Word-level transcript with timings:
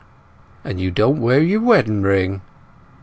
"And 0.63 0.81
you 0.81 0.89
don't 0.89 1.21
wear 1.21 1.37
your 1.39 1.59
wedding 1.61 2.01
ring?" 2.01 2.41